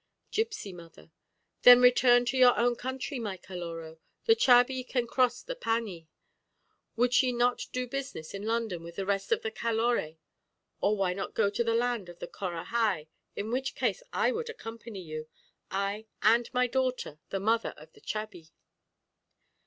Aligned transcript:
Gipsy 0.31 0.73
Mother 0.73 1.11
Then 1.61 1.79
return 1.79 2.25
to 2.25 2.35
your 2.35 2.57
own 2.57 2.75
country, 2.75 3.19
my 3.19 3.37
Caloró; 3.37 3.99
the 4.25 4.35
chabí 4.35 4.83
can 4.83 5.05
cross 5.05 5.43
the 5.43 5.55
paní. 5.55 6.07
Would 6.95 7.13
she 7.13 7.31
not 7.31 7.67
do 7.71 7.85
business 7.85 8.33
in 8.33 8.41
London 8.47 8.81
with 8.81 8.95
the 8.95 9.05
rest 9.05 9.31
of 9.31 9.43
the 9.43 9.51
Caloré? 9.51 10.17
Or 10.79 10.97
why 10.97 11.13
not 11.13 11.35
go 11.35 11.51
to 11.51 11.63
the 11.63 11.75
land 11.75 12.09
of 12.09 12.17
the 12.17 12.27
Corahai? 12.27 13.09
In 13.35 13.51
which 13.51 13.75
case 13.75 14.01
I 14.11 14.31
would 14.31 14.49
accompany 14.49 15.01
you; 15.03 15.27
I 15.69 16.07
and 16.23 16.51
my 16.51 16.65
daughter, 16.65 17.19
the 17.29 17.39
mother 17.39 17.75
of 17.77 17.93
the 17.93 18.01
chabí. 18.01 18.49